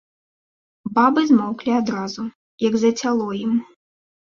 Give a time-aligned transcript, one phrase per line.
[0.95, 2.27] Бабы змоўклі адразу,
[2.67, 3.55] як зацяло ім.